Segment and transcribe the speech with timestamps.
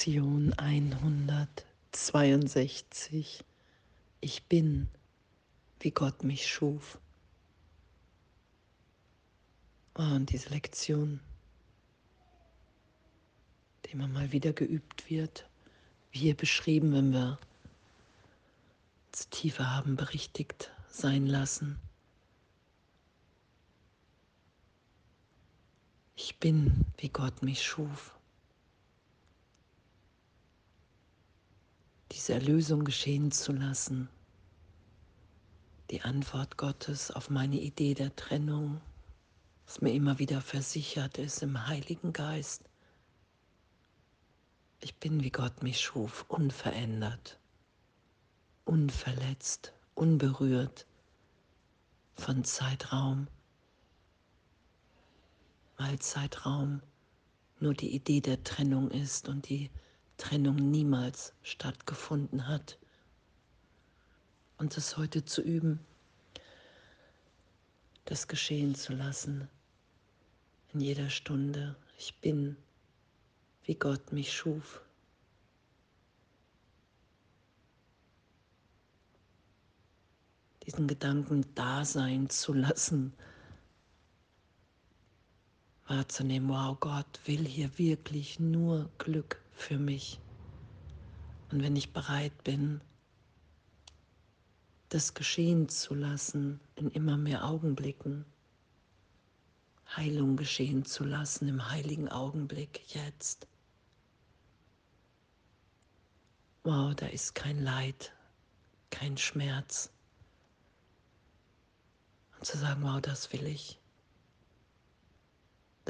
[0.00, 3.44] Lektion 162.
[4.22, 4.88] Ich bin,
[5.80, 6.98] wie Gott mich schuf.
[9.94, 11.20] Oh, und diese Lektion,
[13.84, 15.46] die immer mal wieder geübt wird,
[16.12, 17.38] wie hier beschrieben, wenn wir
[19.08, 21.78] uns tiefer haben berichtigt sein lassen.
[26.16, 28.18] Ich bin, wie Gott mich schuf.
[32.12, 34.08] Diese Erlösung geschehen zu lassen.
[35.90, 38.80] Die Antwort Gottes auf meine Idee der Trennung,
[39.66, 42.62] was mir immer wieder versichert ist im Heiligen Geist.
[44.80, 47.38] Ich bin, wie Gott mich schuf, unverändert,
[48.64, 50.86] unverletzt, unberührt
[52.14, 53.28] von Zeitraum,
[55.76, 56.82] weil Zeitraum
[57.58, 59.70] nur die Idee der Trennung ist und die
[60.20, 62.78] Trennung niemals stattgefunden hat.
[64.58, 65.80] Und es heute zu üben,
[68.04, 69.48] das geschehen zu lassen,
[70.74, 71.74] in jeder Stunde.
[71.96, 72.56] Ich bin,
[73.64, 74.82] wie Gott mich schuf.
[80.66, 83.14] Diesen Gedanken da sein zu lassen,
[85.86, 90.20] wahrzunehmen, wow, Gott will hier wirklich nur Glück für mich.
[91.50, 92.80] Und wenn ich bereit bin,
[94.88, 98.24] das geschehen zu lassen in immer mehr Augenblicken,
[99.96, 103.48] Heilung geschehen zu lassen im heiligen Augenblick jetzt.
[106.62, 108.12] Wow, da ist kein Leid,
[108.90, 109.90] kein Schmerz.
[112.38, 113.79] Und zu sagen, wow, das will ich.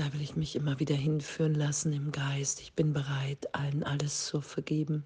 [0.01, 2.63] Da will ich mich immer wieder hinführen lassen im Geist.
[2.63, 5.05] Ich bin bereit, allen alles zu vergeben.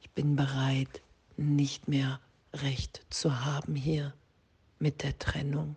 [0.00, 1.02] Ich bin bereit,
[1.36, 2.18] nicht mehr
[2.54, 4.14] Recht zu haben hier
[4.78, 5.76] mit der Trennung.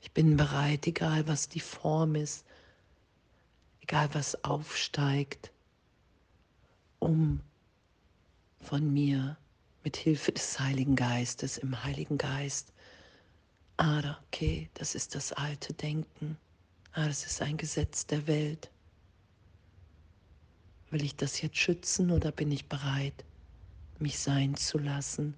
[0.00, 2.44] Ich bin bereit, egal was die Form ist,
[3.80, 5.52] egal was aufsteigt,
[6.98, 7.38] um
[8.58, 9.36] von mir
[9.84, 12.73] mit Hilfe des Heiligen Geistes im Heiligen Geist
[13.76, 16.36] Ah, okay, das ist das alte Denken.
[16.92, 18.70] Ah, das ist ein Gesetz der Welt.
[20.90, 23.24] Will ich das jetzt schützen oder bin ich bereit,
[23.98, 25.34] mich sein zu lassen,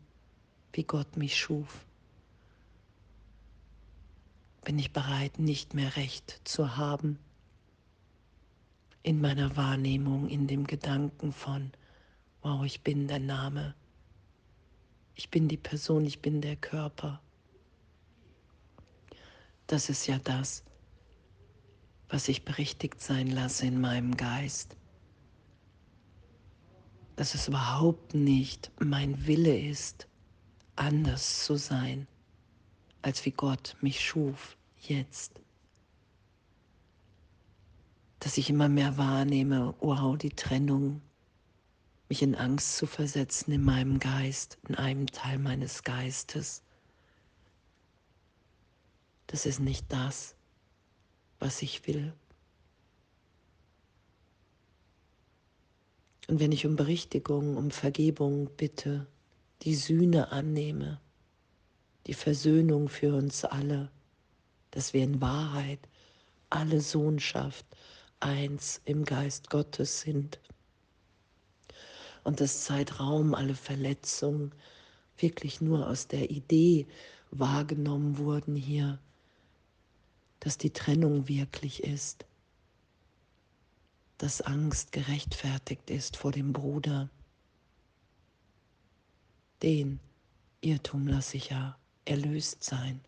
[0.75, 1.87] wie Gott mich schuf?
[4.65, 7.19] Bin ich bereit, nicht mehr recht zu haben
[9.03, 11.71] in meiner Wahrnehmung, in dem Gedanken von,
[12.43, 13.75] wow, ich bin der Name,
[15.15, 17.21] ich bin die Person, ich bin der Körper.
[19.67, 20.63] Das ist ja das,
[22.09, 24.77] was ich berichtigt sein lasse in meinem Geist.
[27.17, 30.07] Dass es überhaupt nicht mein Wille ist,
[30.77, 32.07] anders zu sein,
[33.03, 35.41] als wie Gott mich schuf jetzt.
[38.21, 41.03] Dass ich immer mehr wahrnehme, wow, die Trennung,
[42.09, 46.63] mich in Angst zu versetzen in meinem Geist, in einem Teil meines Geistes
[49.27, 50.35] das ist nicht das,
[51.39, 52.13] was ich will.
[56.29, 59.07] Und wenn ich um Berichtigung, um Vergebung bitte,
[59.63, 61.01] die Sühne annehme,
[62.07, 63.91] die Versöhnung für uns alle,
[64.73, 65.81] dass wir in Wahrheit
[66.51, 67.65] alle Sohnschaft
[68.21, 70.41] eins im Geist Gottes sind.
[72.25, 74.53] Und das Zeitraum, alle Verletzungen
[75.19, 76.87] wirklich nur aus der Idee
[77.31, 78.99] wahrgenommen wurden hier,
[80.47, 82.25] dass die Trennung wirklich ist,
[84.17, 87.11] dass Angst gerechtfertigt ist vor dem Bruder.
[89.61, 89.99] Den
[90.61, 93.01] Irrtum lasse ich ja erlöst sein.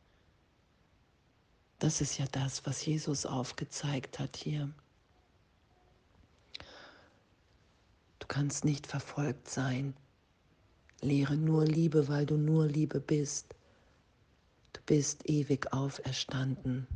[1.78, 4.74] Das ist ja das, was Jesus aufgezeigt hat hier.
[8.18, 9.94] Du kannst nicht verfolgt sein.
[11.02, 13.54] Lehre nur Liebe, weil du nur Liebe bist.
[14.72, 16.88] Du bist ewig auferstanden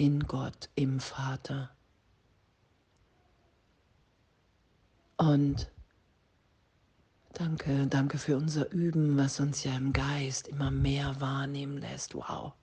[0.00, 1.70] in Gott, im Vater.
[5.18, 5.70] Und
[7.34, 12.14] danke, danke für unser Üben, was uns ja im Geist immer mehr wahrnehmen lässt.
[12.14, 12.54] Wow,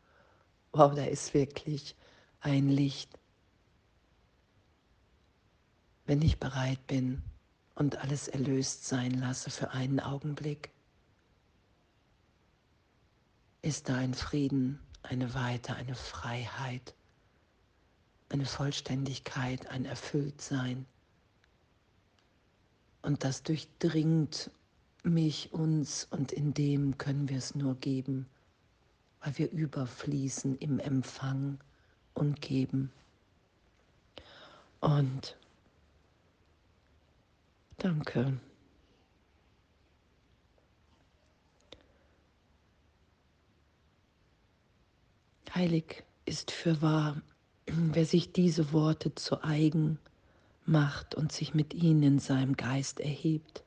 [0.71, 1.95] wow, da ist wirklich
[2.39, 3.19] ein Licht.
[6.07, 7.21] Wenn ich bereit bin
[7.75, 10.71] und alles erlöst sein lasse für einen Augenblick,
[13.61, 16.95] ist da ein Frieden, eine Weite, eine Freiheit
[18.29, 20.85] eine Vollständigkeit, ein Erfülltsein.
[23.01, 24.51] Und das durchdringt
[25.03, 28.27] mich, uns und in dem können wir es nur geben,
[29.21, 31.59] weil wir überfließen im Empfang
[32.13, 32.91] und Geben.
[34.81, 35.37] Und
[37.77, 38.39] danke.
[45.55, 47.21] Heilig ist für wahr,
[47.67, 49.99] wer sich diese Worte zu eigen
[50.65, 53.63] macht und sich mit ihnen in seinem Geist erhebt,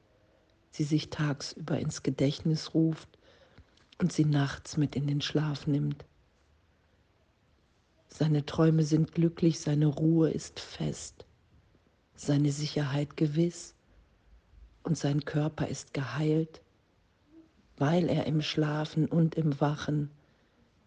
[0.70, 3.08] sie sich tagsüber ins Gedächtnis ruft
[3.98, 6.04] und sie nachts mit in den Schlaf nimmt.
[8.08, 11.24] Seine Träume sind glücklich, seine Ruhe ist fest,
[12.14, 13.74] seine Sicherheit gewiss
[14.82, 16.60] und sein Körper ist geheilt,
[17.76, 20.10] weil er im Schlafen und im Wachen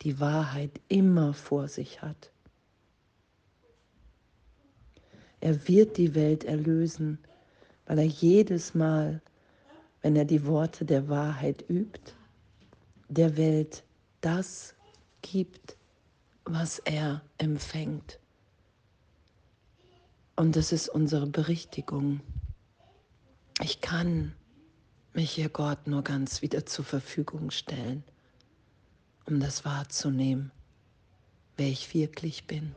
[0.02, 2.33] die Wahrheit immer vor sich hat.
[5.44, 7.20] Er wird die Welt erlösen,
[7.86, 9.22] weil er jedes Mal,
[10.02, 12.14] wenn er die Worte der Wahrheit übt,
[13.10, 13.84] der Welt
[14.22, 14.74] das
[15.22, 15.76] gibt,
[16.46, 18.20] was er empfängt.
[20.38, 22.22] Und das ist unsere Berichtigung.
[23.62, 24.34] Ich kann
[25.12, 28.06] mich hier Gott nur ganz wieder zur Verfügung stellen
[29.26, 30.52] um das wahrzunehmen,
[31.58, 32.74] wer ich wirklich bin.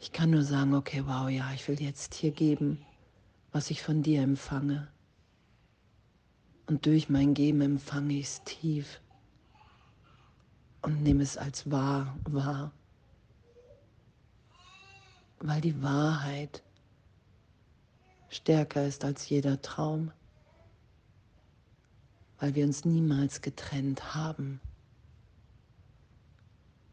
[0.00, 2.84] Ich kann nur sagen, okay, wow, ja, ich will jetzt hier geben,
[3.52, 4.88] was ich von dir empfange.
[6.66, 9.00] Und durch mein Geben empfange ich es tief
[10.82, 12.72] und nehme es als wahr wahr.
[15.38, 16.62] Weil die Wahrheit
[18.28, 20.12] stärker ist als jeder Traum
[22.40, 24.60] weil wir uns niemals getrennt haben.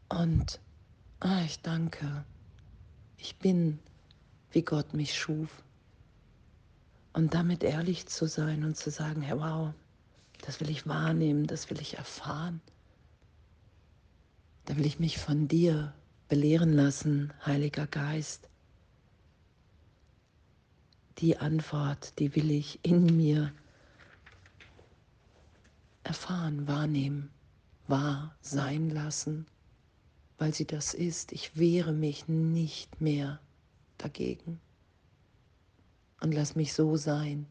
[0.08, 0.60] Und
[1.20, 2.24] ah, ich danke,
[3.18, 3.78] ich bin,
[4.52, 5.62] wie Gott mich schuf.
[7.12, 9.74] Und damit ehrlich zu sein und zu sagen, hey, wow,
[10.42, 12.60] das will ich wahrnehmen, das will ich erfahren.
[14.64, 15.92] Da will ich mich von dir
[16.28, 18.48] belehren lassen, Heiliger Geist.
[21.18, 23.52] Die Antwort, die will ich in mir
[26.04, 27.30] erfahren, wahrnehmen,
[27.88, 29.46] wahr sein lassen,
[30.38, 31.32] weil sie das ist.
[31.32, 33.40] Ich wehre mich nicht mehr
[33.98, 34.60] dagegen
[36.20, 37.46] und lass mich so sein,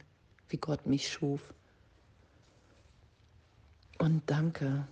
[0.50, 1.54] wie Gott mich schuf.
[4.00, 4.88] Und danke,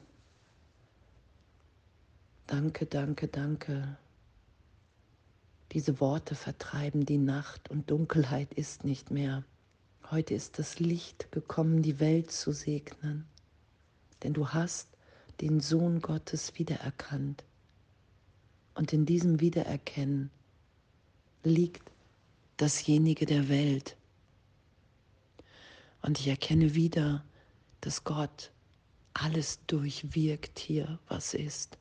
[2.48, 3.98] danke, danke, danke.
[5.72, 9.44] Diese Worte vertreiben die Nacht und Dunkelheit ist nicht mehr.
[10.12, 13.26] Heute ist das Licht gekommen, die Welt zu segnen
[14.26, 14.90] denn du hast
[15.40, 17.44] den Sohn Gottes wiedererkannt.
[18.75, 20.30] Und in diesem Wiedererkennen
[21.44, 21.92] liegt
[22.57, 23.98] dasjenige der Welt.
[26.01, 27.24] Und ich erkenne wieder,
[27.81, 28.51] dass Gott
[29.13, 31.77] alles durchwirkt hier, was ist.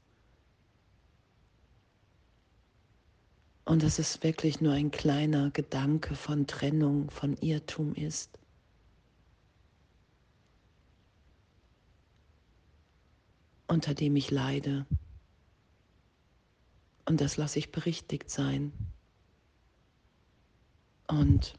[3.64, 8.38] Und dass es wirklich nur ein kleiner Gedanke von Trennung, von Irrtum ist.
[13.75, 14.87] unter dem ich leide.
[17.06, 18.73] Und das lasse ich berichtigt sein.
[21.06, 21.55] Und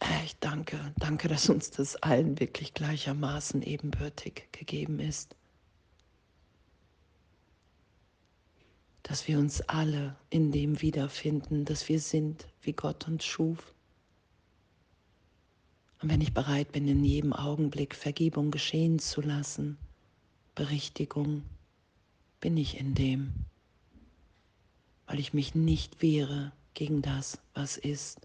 [0.00, 5.36] äh, ich danke, danke, dass uns das allen wirklich gleichermaßen ebenbürtig gegeben ist.
[9.02, 13.74] Dass wir uns alle in dem wiederfinden, dass wir sind, wie Gott uns schuf.
[16.02, 19.78] Und wenn ich bereit bin, in jedem Augenblick Vergebung geschehen zu lassen,
[20.54, 21.42] Berichtigung,
[22.40, 23.32] bin ich in dem,
[25.06, 28.20] weil ich mich nicht wehre gegen das, was ist.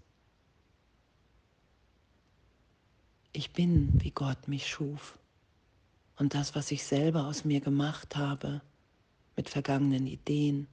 [3.34, 5.20] Ich bin, wie Gott mich schuf.
[6.18, 8.62] Und das, was ich selber aus mir gemacht habe,
[9.36, 10.68] mit vergangenen Ideen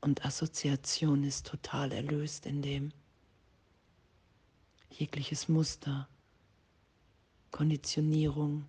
[0.00, 2.92] und Assoziationen, ist total erlöst in dem
[4.90, 6.08] jegliches Muster,
[7.52, 8.66] Konditionierung,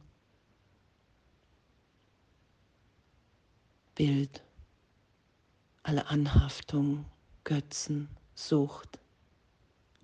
[3.96, 4.44] Bild,
[5.84, 7.06] alle Anhaftung,
[7.44, 9.00] Götzen, Sucht,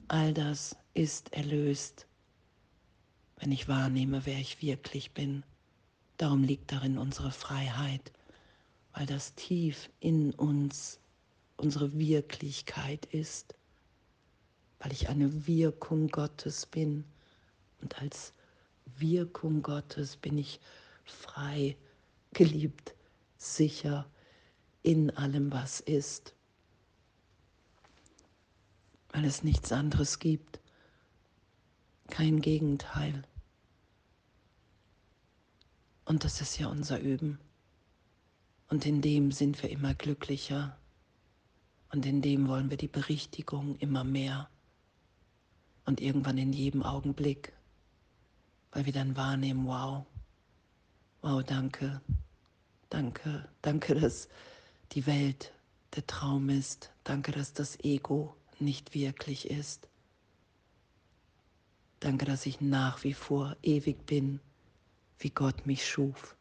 [0.08, 2.08] all das ist erlöst,
[3.38, 5.44] wenn ich wahrnehme, wer ich wirklich bin.
[6.18, 8.12] Darum liegt darin unsere Freiheit,
[8.94, 11.00] weil das tief in uns
[11.58, 13.54] unsere Wirklichkeit ist
[14.80, 17.04] weil ich eine Wirkung Gottes bin.
[17.82, 18.34] Und als
[18.98, 20.60] Wirkung Gottes bin ich
[21.06, 21.78] frei,
[22.34, 22.96] geliebt,
[23.40, 24.06] sicher,
[24.84, 26.36] in allem, was ist,
[29.12, 30.60] weil es nichts anderes gibt,
[32.10, 33.24] kein Gegenteil.
[36.06, 37.40] Und das ist ja unser Üben.
[38.68, 40.78] Und in dem sind wir immer glücklicher.
[41.92, 44.50] Und in dem wollen wir die Berichtigung immer mehr.
[45.86, 47.54] Und irgendwann in jedem Augenblick,
[48.72, 50.06] weil wir dann wahrnehmen, wow,
[51.22, 52.02] wow, danke,
[52.90, 54.28] danke, danke, dass
[54.92, 55.54] die Welt
[55.96, 56.92] der Traum ist.
[57.04, 59.88] Danke, dass das Ego nicht wirklich ist.
[62.00, 64.40] Danke, dass ich nach wie vor ewig bin,
[65.18, 66.36] wie Gott mich schuf.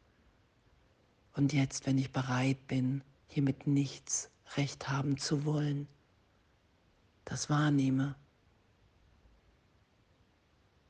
[1.34, 5.88] Und jetzt, wenn ich bereit bin, hier mit nichts recht haben zu wollen,
[7.24, 8.16] das wahrnehme.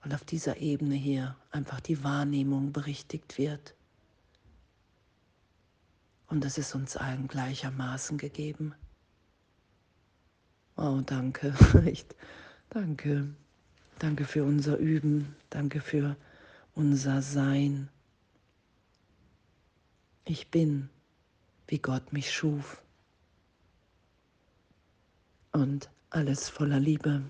[0.04, 3.74] Und auf dieser Ebene hier einfach die Wahrnehmung berichtigt wird.
[6.28, 8.74] Und es ist uns allen gleichermaßen gegeben.
[10.76, 11.54] Oh, danke,
[11.86, 12.14] echt,
[12.70, 13.34] danke.
[13.98, 16.16] Danke für unser Üben, danke für
[16.74, 17.88] unser Sein.
[20.24, 20.88] Ich bin,
[21.66, 22.80] wie Gott mich schuf.
[25.50, 27.22] Und alles voller Liebe.